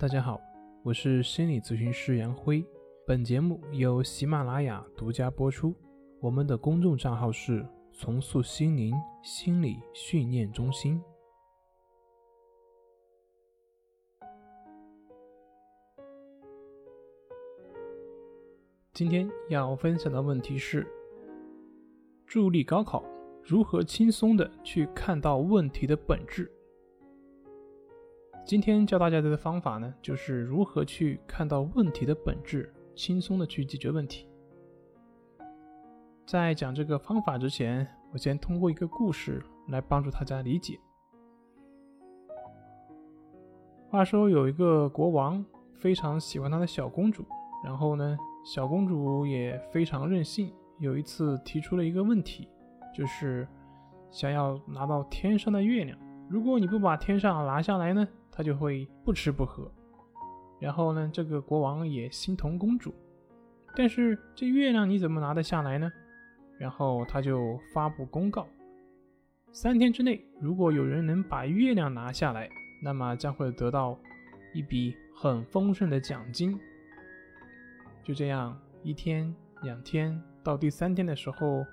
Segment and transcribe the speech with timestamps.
[0.00, 0.40] 大家好，
[0.82, 2.64] 我是心理咨询师杨辉。
[3.06, 5.76] 本节目由喜马拉雅独家播出。
[6.20, 10.98] 我们的公众账号是“重塑心灵心理训练中心”。
[18.94, 20.86] 今天要分享的问题是：
[22.24, 23.04] 助力高考，
[23.44, 26.50] 如何轻松的去看到问题的本质？
[28.44, 34.26] 今天教大家的方法呢，就是如何去看到问题的本质，轻松的去解决问题。
[36.26, 40.78] 在讲这个方法之前，我先通过一个故事来帮助大家理解。
[43.88, 47.24] 话说有一个国王非常喜欢他的小公主，
[47.64, 52.48] 然后呢，小公主也非常任性，有一次提出了一个问题，
[52.92, 53.46] 就是
[54.10, 55.96] 想要拿到天上的月亮。
[56.30, 58.06] 如果你不把天上拿下来呢？
[58.30, 59.68] 他就会不吃不喝，
[60.60, 62.94] 然后呢，这个国王也心疼公主，
[63.74, 65.90] 但是这月亮你怎么拿得下来呢？
[66.56, 68.46] 然后他就发布公告：
[69.50, 72.48] 三天之内，如果有人能把月亮拿下来，
[72.80, 73.98] 那么将会得到
[74.54, 76.56] 一笔很丰盛的奖金。
[78.04, 81.66] 就这样，一天、两天，到第三天的时候，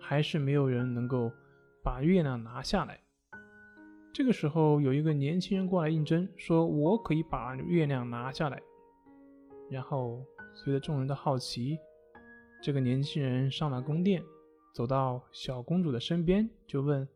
[0.00, 1.30] 还是没有人能够
[1.84, 2.98] 把月亮拿下来。
[4.14, 8.62] 这个时候，有一个年轻人过来应征，说：“我可以把月亮拿下来。”
[9.68, 10.22] 然后，
[10.54, 11.76] 随着众人的好奇，
[12.62, 14.22] 这个年轻人上了宫殿，
[14.72, 17.06] 走到小公主的身边，就问：“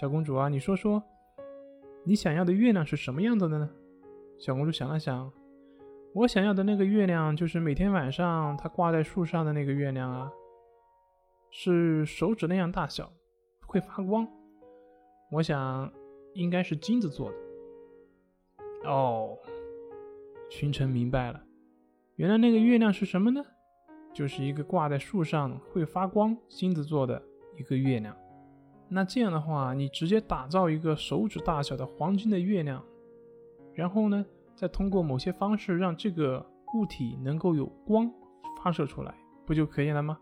[0.00, 1.02] 小公主啊，你说说，
[2.04, 3.68] 你想要的月亮是什么样子的呢？”
[4.40, 5.30] 小公主想了想
[6.16, 10.32] ：“我想要的那个月亮，就是每天晚上它挂在树上的那个月亮啊，
[11.50, 13.12] 是手指那样大小，
[13.66, 14.26] 会发光。
[15.30, 15.92] 我想。”
[16.34, 17.36] 应该是金子做的。
[18.88, 19.38] 哦，
[20.50, 21.42] 群臣明白了，
[22.16, 23.42] 原来那个月亮是什么呢？
[24.12, 27.20] 就是一个挂在树上会发光、金子做的
[27.56, 28.14] 一个月亮。
[28.88, 32.84] 那这样的话，你直接打造一个手指大小的黄金的月亮，
[33.72, 34.24] 然后呢，
[34.54, 36.44] 再通过某些方式让这个
[36.74, 38.08] 物体能够有光
[38.62, 39.14] 发射出来，
[39.46, 40.18] 不就可以了吗？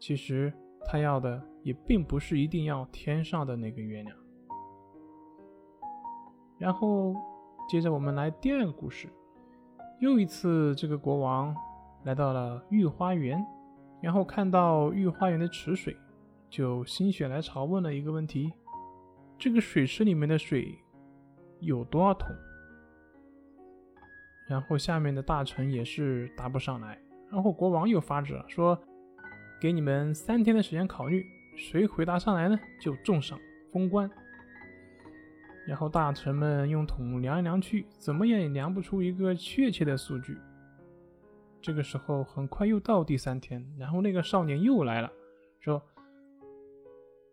[0.00, 0.52] 其实
[0.86, 4.16] 他要的也并不是一定要天上的那个月亮。
[6.58, 7.14] 然后，
[7.68, 9.08] 接着我们来第二个故事。
[10.00, 11.54] 又一次，这个国王
[12.04, 13.44] 来到了御花园，
[14.00, 15.96] 然后看到御花园的池水，
[16.50, 18.52] 就心血来潮问了一个问题：
[19.38, 20.78] 这个水池里面的水
[21.60, 22.34] 有多少桶？
[24.48, 26.98] 然后下面的大臣也是答不上来。
[27.30, 28.78] 然后国王又发旨了，说：
[29.60, 31.24] 给你们三天的时间考虑，
[31.56, 33.38] 谁回答上来呢，就重赏
[33.72, 34.10] 封官。
[35.66, 40.36] 然后大臣们用桶量来量去，怎么也量不出一个确切的数据。
[41.62, 45.10] 这个时候很快又到第三天，然后那个少年又来了，
[45.60, 45.82] 说：“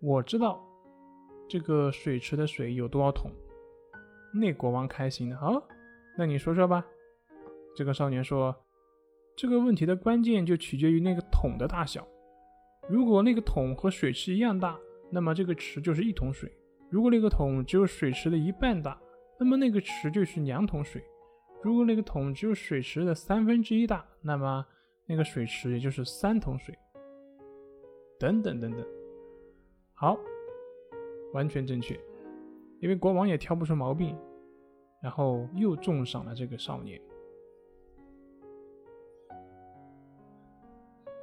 [0.01, 0.63] 我知道
[1.49, 3.29] 这个水池的水有多少桶。”
[4.33, 5.61] 那国王开心了，好，
[6.17, 6.85] 那你说说吧。
[7.75, 8.55] 这个少年说
[9.35, 12.07] ：“这个问题的关键就取决于那个桶的大小。
[12.87, 16.49] 如果那个桶和水池一样大，那么这个池就是一桶水。”
[16.91, 18.99] 如果那个桶只有水池的一半大，
[19.39, 21.01] 那么那个池就是两桶水；
[21.63, 24.65] 如果那个桶只有水池的三分之一大，那么
[25.07, 26.77] 那个水池也就是三桶水。
[28.19, 28.85] 等等等等，
[29.93, 30.17] 好，
[31.33, 31.97] 完全正确，
[32.81, 34.15] 因为国王也挑不出毛病，
[35.01, 37.01] 然后又重赏了这个少年。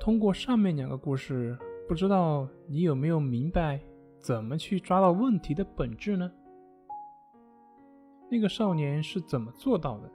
[0.00, 1.56] 通过上面两个故事，
[1.86, 3.78] 不知道你有没有明白？
[4.28, 6.30] 怎么去抓到问题的本质呢？
[8.30, 10.12] 那个少年是怎么做到的？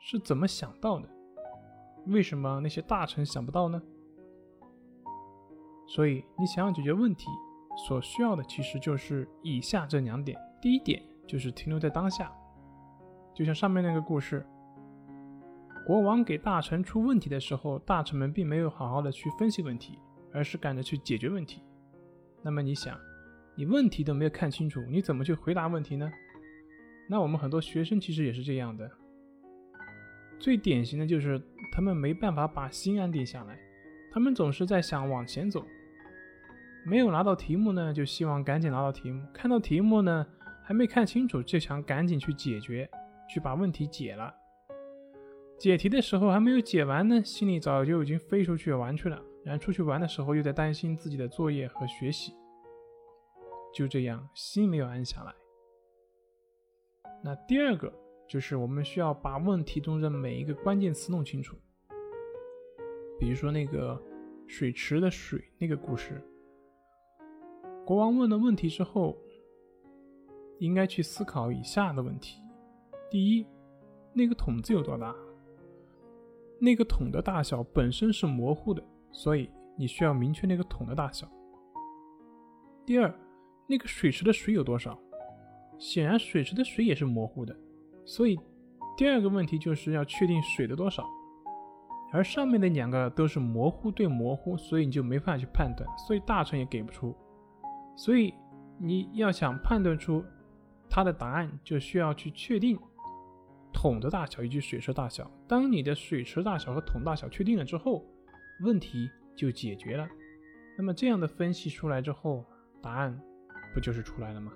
[0.00, 1.08] 是怎么想到的？
[2.06, 3.80] 为什么那些大臣想不到呢？
[5.86, 7.28] 所以，你想要解决问题，
[7.86, 10.36] 所需要的其实就是以下这两点。
[10.60, 12.32] 第一点就是停留在当下，
[13.32, 14.44] 就像上面那个故事，
[15.86, 20.00] 国王给大臣出问题的时候，大臣们并没有好好的去分析问题，
[20.32, 21.62] 而是赶着去解决问题。
[22.42, 22.98] 那么你想？
[23.54, 26.10] 你问题都没有看清楚，你怎么去回答问题呢？
[27.08, 28.90] 那我们很多学生其实也是这样的。
[30.38, 31.40] 最典型的就是
[31.70, 33.58] 他们没办法把心安定下来，
[34.10, 35.64] 他们总是在想往前走，
[36.84, 40.26] 没有拿到题目呢，就希望赶紧拿到题目；看到题目呢，
[40.64, 42.88] 还没看清楚，就想赶紧去解决，
[43.28, 44.34] 去把问题解了。
[45.58, 49.22] 解题的时候还没有解完呢，心里早就已经飞出去玩去了。
[49.44, 52.32] 然后出去玩的时候，又在担心自己的作业和学习。
[53.72, 55.34] 就这样，心没有安下来。
[57.24, 57.92] 那第二个
[58.28, 61.56] 就是我们需要把问题中的每一个关键词弄清楚。
[63.18, 64.00] 比如说那个
[64.46, 66.20] 水池的水那个故事，
[67.86, 69.16] 国王问了问题之后，
[70.58, 72.42] 应该去思考以下的问题：
[73.08, 73.46] 第一，
[74.12, 75.14] 那个桶子有多大？
[76.60, 78.82] 那个桶的大小本身是模糊的，
[79.12, 81.28] 所以你需要明确那个桶的大小。
[82.84, 83.14] 第二，
[83.72, 84.98] 那个水池的水有多少？
[85.78, 87.56] 显然水池的水也是模糊的，
[88.04, 88.38] 所以
[88.98, 91.08] 第二个问题就是要确定水的多少。
[92.12, 97.16] 而上面的两个都是模糊对模糊，所以你就没法去判断，所以大臣也给不出。
[97.96, 98.34] 所以
[98.78, 100.22] 你要想判断出
[100.90, 102.78] 它的答案，就需要去确定
[103.72, 105.30] 桶的大小以及水池大小。
[105.48, 108.04] 当你的水池大小和桶大小确定了之后，
[108.62, 110.06] 问题就解决了。
[110.76, 112.44] 那么这样的分析出来之后，
[112.82, 113.18] 答案
[113.72, 114.52] 不就是出来了吗？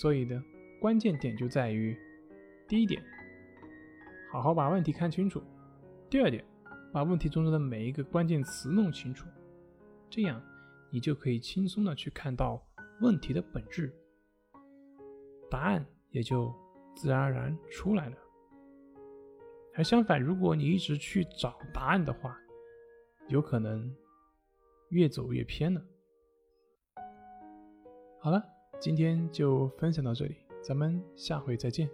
[0.00, 0.42] 所以呢，
[0.80, 1.96] 关键点就在于
[2.68, 3.02] 第一点，
[4.30, 5.42] 好好把问题看清楚。
[6.08, 6.44] 第二点，
[6.92, 9.26] 把问题中的每一个关键词弄清楚，
[10.08, 10.40] 这样
[10.90, 12.64] 你就可以轻松的去看到
[13.00, 13.92] 问题的本质，
[15.50, 16.54] 答案也就
[16.96, 18.16] 自然而然出来了。
[19.74, 22.38] 而相反，如果你一直去找答案的话，
[23.28, 23.94] 有可能
[24.90, 25.80] 越走越偏了。
[28.20, 28.42] 好了，
[28.80, 31.88] 今天就分享到这里，咱们下回再见。